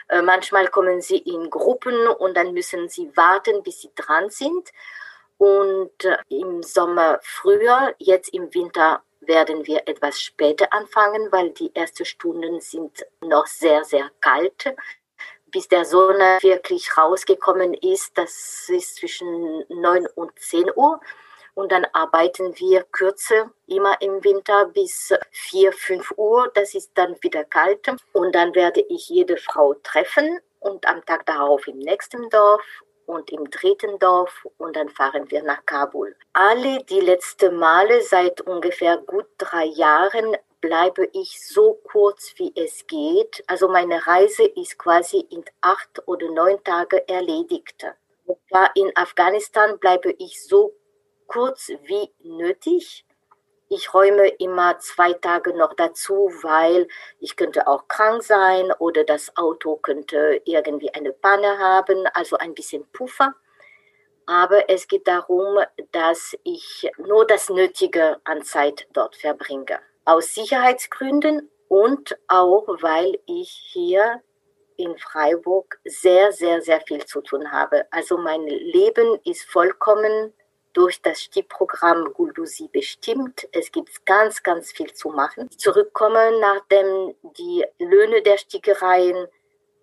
[0.10, 4.70] äh, manchmal kommen sie in Gruppen und dann müssen sie warten, bis sie dran sind.
[5.38, 11.74] Und äh, im Sommer früher, jetzt im Winter werden wir etwas später anfangen, weil die
[11.74, 14.76] ersten Stunden sind noch sehr, sehr kalt
[15.54, 21.00] bis der Sonne wirklich rausgekommen ist, das ist zwischen 9 und 10 Uhr.
[21.54, 26.52] Und dann arbeiten wir kürzer, immer im Winter bis 4, 5 Uhr.
[26.56, 27.88] Das ist dann wieder kalt.
[28.12, 32.64] Und dann werde ich jede Frau treffen und am Tag darauf im nächsten Dorf
[33.06, 36.16] und im dritten Dorf und dann fahren wir nach Kabul.
[36.32, 42.88] Alle die letzten Male seit ungefähr gut drei Jahren bleibe ich so kurz wie es
[42.88, 43.44] geht.
[43.48, 47.86] Also meine Reise ist quasi in acht oder neun Tage erledigt.
[48.76, 50.74] In Afghanistan bleibe ich so
[51.28, 53.06] kurz wie nötig.
[53.68, 56.88] Ich räume immer zwei Tage noch dazu, weil
[57.20, 62.54] ich könnte auch krank sein oder das Auto könnte irgendwie eine Panne haben, also ein
[62.54, 63.36] bisschen Puffer.
[64.26, 65.60] Aber es geht darum,
[65.92, 73.50] dass ich nur das Nötige an Zeit dort verbringe aus Sicherheitsgründen und auch, weil ich
[73.72, 74.22] hier
[74.78, 77.86] in Freiburg sehr, sehr, sehr viel zu tun habe.
[77.92, 80.34] Also mein Leben ist vollkommen
[80.74, 83.48] durch das Stippprogramm Guldusi bestimmt.
[83.52, 85.50] Es gibt ganz, ganz viel zu machen.
[85.52, 89.28] Zurückkommen, nachdem die Löhne der Stickereien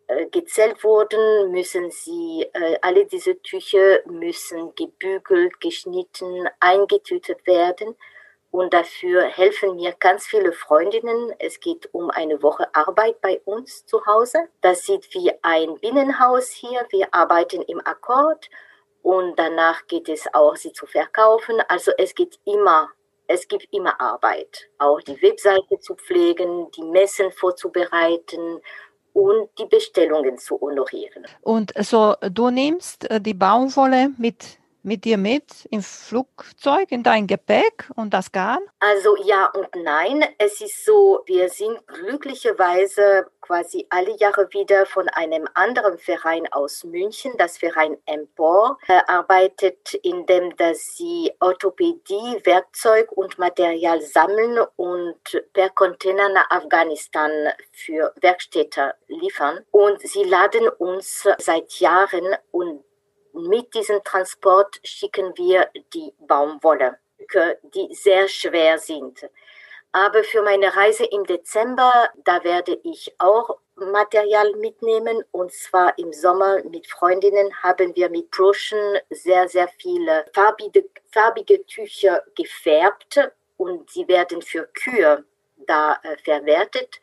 [0.09, 7.95] äh, gezählt wurden, müssen sie, äh, alle diese Tücher müssen gebügelt, geschnitten, eingetütet werden.
[8.51, 11.33] Und dafür helfen mir ganz viele Freundinnen.
[11.39, 14.49] Es geht um eine Woche Arbeit bei uns zu Hause.
[14.61, 16.85] Das sieht wie ein Binnenhaus hier.
[16.91, 18.49] Wir arbeiten im Akkord
[19.03, 21.61] und danach geht es auch, sie zu verkaufen.
[21.69, 22.89] Also es geht immer,
[23.29, 24.69] es gibt immer Arbeit.
[24.79, 28.61] Auch die Webseite zu pflegen, die Messen vorzubereiten
[29.13, 31.27] und die Bestellungen zu honorieren.
[31.43, 37.27] Und so, du nimmst äh, die Baumwolle mit mit dir mit im Flugzeug, in dein
[37.27, 38.61] Gepäck und das Garn?
[38.81, 40.25] Also ja und nein.
[40.39, 46.85] Es ist so, wir sind glücklicherweise quasi alle Jahre wieder von einem anderen Verein aus
[46.85, 55.19] München, das Verein Empor, arbeitet, indem dass sie Orthopädie, Werkzeug und Material sammeln und
[55.53, 57.31] per Container nach Afghanistan
[57.73, 59.65] für Werkstätte liefern.
[59.73, 62.85] Und sie laden uns seit Jahren und
[63.33, 66.99] mit diesem Transport schicken wir die Baumwolle,
[67.75, 69.29] die sehr schwer sind.
[69.93, 75.25] Aber für meine Reise im Dezember, da werde ich auch Material mitnehmen.
[75.33, 81.65] Und zwar im Sommer mit Freundinnen haben wir mit Broschen sehr, sehr viele farbige, farbige
[81.67, 85.25] Tücher gefärbt und sie werden für Kühe
[85.67, 87.01] da äh, verwertet.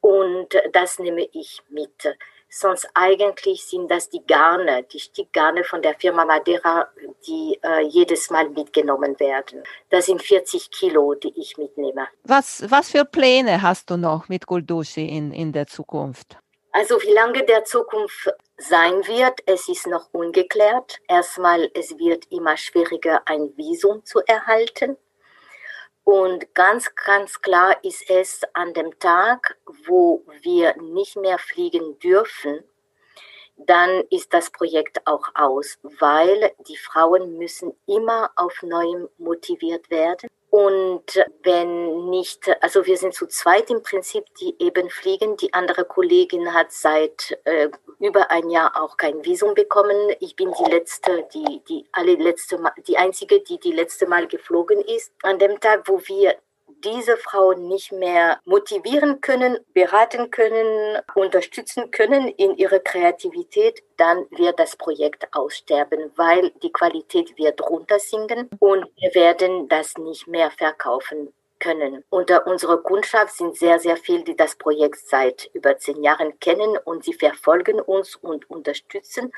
[0.00, 2.16] Und das nehme ich mit
[2.48, 6.88] sonst eigentlich sind das die Garne, die Stickgarne von der Firma Madeira,
[7.26, 9.62] die äh, jedes Mal mitgenommen werden.
[9.90, 12.08] Das sind 40 Kilo, die ich mitnehme.
[12.24, 16.38] Was, was für Pläne hast du noch mit Guldushi in, in der Zukunft?
[16.72, 20.98] Also wie lange der Zukunft sein wird, es ist noch ungeklärt.
[21.08, 24.96] Erstmal, es wird immer schwieriger, ein Visum zu erhalten.
[26.10, 32.64] Und ganz, ganz klar ist es an dem Tag, wo wir nicht mehr fliegen dürfen,
[33.58, 40.30] dann ist das Projekt auch aus, weil die Frauen müssen immer auf Neuem motiviert werden.
[40.58, 45.36] Und wenn nicht, also wir sind zu zweit im Prinzip, die eben fliegen.
[45.36, 47.68] Die andere Kollegin hat seit äh,
[48.00, 49.96] über ein Jahr auch kein Visum bekommen.
[50.18, 54.80] Ich bin die letzte, die, die alle letzte die einzige, die die letzte Mal geflogen
[54.80, 55.12] ist.
[55.22, 56.34] An dem Tag, wo wir
[56.84, 64.58] diese Frau nicht mehr motivieren können, beraten können, unterstützen können in ihrer Kreativität, dann wird
[64.58, 71.32] das Projekt aussterben, weil die Qualität wird runtersinken und wir werden das nicht mehr verkaufen
[71.58, 72.04] können.
[72.10, 76.76] Unter unserer Kundschaft sind sehr, sehr viele, die das Projekt seit über zehn Jahren kennen
[76.84, 79.32] und sie verfolgen uns und unterstützen.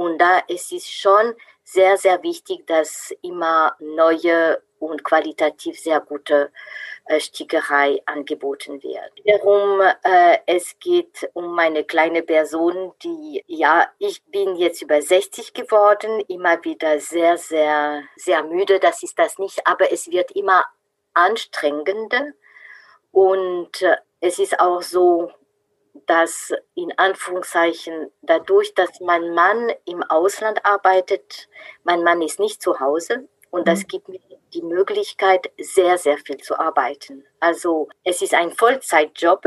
[0.00, 6.50] Und da ist es schon sehr, sehr wichtig, dass immer neue und qualitativ sehr gute
[7.04, 9.12] äh, Stickerei angeboten wird.
[9.26, 15.52] Darum äh, es geht um eine kleine Person, die ja, ich bin jetzt über 60
[15.52, 18.80] geworden, immer wieder sehr, sehr, sehr müde.
[18.80, 20.64] Das ist das nicht, aber es wird immer
[21.12, 22.28] anstrengender
[23.12, 25.30] und äh, es ist auch so,
[26.06, 31.48] dass in Anführungszeichen dadurch, dass mein Mann im Ausland arbeitet,
[31.84, 33.88] mein Mann ist nicht zu Hause und das mhm.
[33.88, 34.20] gibt mir
[34.54, 37.24] die Möglichkeit, sehr, sehr viel zu arbeiten.
[37.38, 39.44] Also es ist ein Vollzeitjob,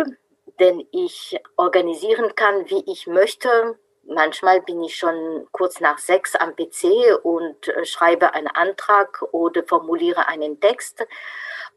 [0.60, 3.78] den ich organisieren kann, wie ich möchte.
[4.06, 9.64] Manchmal bin ich schon kurz nach sechs am PC und äh, schreibe einen Antrag oder
[9.64, 11.06] formuliere einen Text.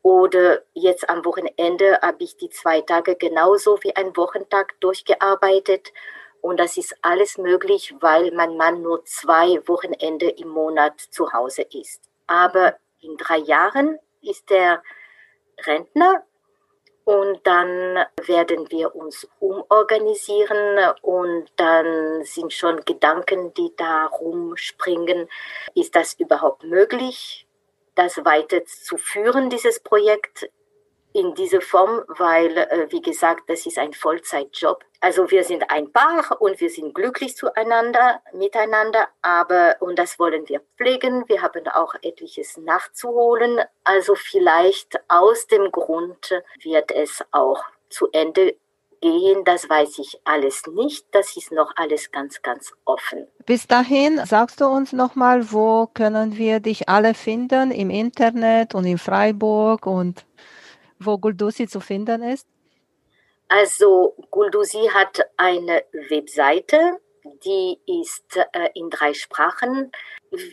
[0.07, 5.93] Oder jetzt am Wochenende habe ich die zwei Tage genauso wie ein Wochentag durchgearbeitet.
[6.41, 11.63] Und das ist alles möglich, weil mein Mann nur zwei Wochenende im Monat zu Hause
[11.63, 12.03] ist.
[12.29, 14.81] Aber in drei Jahren ist er
[15.65, 16.23] Rentner
[17.03, 25.29] und dann werden wir uns umorganisieren und dann sind schon Gedanken, die da rumspringen.
[25.75, 27.46] Ist das überhaupt möglich?
[27.97, 30.49] Das weiter zu führen, dieses Projekt
[31.17, 34.85] in dieser Form, weil, äh, wie gesagt, das ist ein Vollzeitjob.
[35.01, 40.47] Also wir sind ein Paar und wir sind glücklich zueinander, miteinander, aber, und das wollen
[40.49, 41.25] wir pflegen.
[41.27, 43.61] Wir haben auch etliches nachzuholen.
[43.83, 48.57] Also vielleicht aus dem Grund wird es auch zu Ende
[49.01, 51.07] gehen, das weiß ich alles nicht.
[51.13, 53.27] Das ist noch alles ganz, ganz offen.
[53.45, 58.85] Bis dahin sagst du uns nochmal, wo können wir dich alle finden im Internet und
[58.85, 60.27] in Freiburg und
[60.99, 62.47] wo Guldusi zu finden ist?
[63.49, 66.99] Also Guldusi hat eine Webseite,
[67.45, 69.93] die ist äh, in drei Sprachen.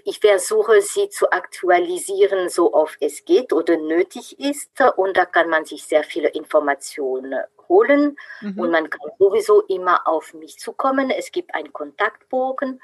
[0.05, 4.69] Ich versuche sie zu aktualisieren, so oft es geht oder nötig ist.
[4.97, 8.17] Und da kann man sich sehr viele Informationen holen.
[8.41, 8.59] Mhm.
[8.59, 11.09] Und man kann sowieso immer auf mich zukommen.
[11.09, 12.79] Es gibt einen Kontaktbogen.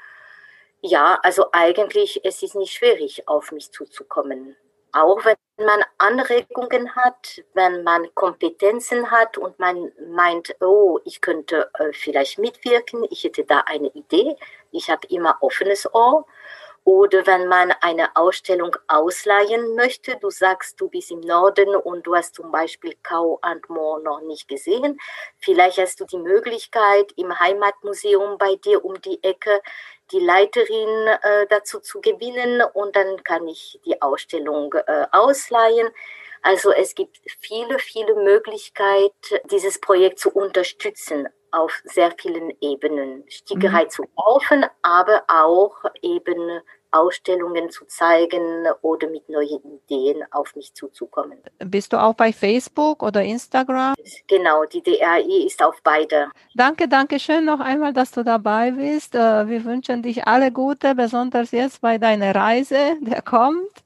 [0.82, 4.56] Ja, also eigentlich es ist nicht schwierig, auf mich zuzukommen.
[4.92, 11.70] Auch wenn man Anregungen hat, wenn man Kompetenzen hat und man meint, oh, ich könnte
[11.74, 14.36] äh, vielleicht mitwirken, ich hätte da eine Idee,
[14.72, 16.26] ich habe immer offenes Ohr.
[16.84, 22.16] Oder wenn man eine Ausstellung ausleihen möchte, du sagst, du bist im Norden und du
[22.16, 24.98] hast zum Beispiel Kau and More noch nicht gesehen.
[25.38, 29.60] Vielleicht hast du die Möglichkeit, im Heimatmuseum bei dir um die Ecke
[30.10, 35.88] die Leiterin äh, dazu zu gewinnen und dann kann ich die Ausstellung äh, ausleihen.
[36.42, 43.24] Also es gibt viele, viele Möglichkeiten, dieses Projekt zu unterstützen auf sehr vielen Ebenen.
[43.28, 43.90] Stickerei mhm.
[43.90, 46.60] zu kaufen, aber auch eben
[46.92, 51.38] Ausstellungen zu zeigen oder mit neuen Ideen auf mich zuzukommen.
[51.58, 53.94] Bist du auch bei Facebook oder Instagram?
[54.26, 56.30] Genau, die DRI ist auf beide.
[56.54, 59.14] Danke, danke schön noch einmal, dass du dabei bist.
[59.14, 63.84] Äh, wir wünschen dich alle Gute, besonders jetzt bei deiner Reise, der kommt.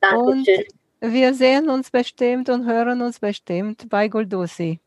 [0.00, 0.64] Dankeschön.
[1.00, 4.80] Und wir sehen uns bestimmt und hören uns bestimmt bei Guldusi.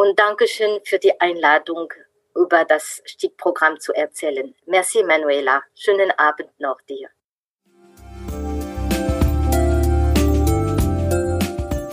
[0.00, 1.92] Und Dankeschön für die Einladung
[2.36, 4.54] über das Stickprogramm zu erzählen.
[4.64, 5.64] Merci, Manuela.
[5.74, 7.08] Schönen Abend noch dir.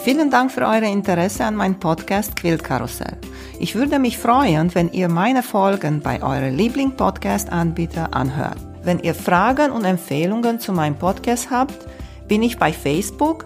[0.03, 3.17] Vielen Dank für euer Interesse an meinem Podcast Quillkarussell.
[3.59, 8.59] Ich würde mich freuen, wenn ihr meine Folgen bei eurem Liebling-Podcast-Anbieter anhört.
[8.83, 11.87] Wenn ihr Fragen und Empfehlungen zu meinem Podcast habt,
[12.27, 13.45] bin ich bei Facebook